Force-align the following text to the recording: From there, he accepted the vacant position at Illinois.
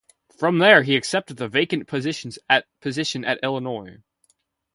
From 0.35 0.57
there, 0.57 0.81
he 0.81 0.95
accepted 0.95 1.37
the 1.37 1.47
vacant 1.47 1.87
position 1.87 2.31
at 2.49 2.67
Illinois. 3.43 3.99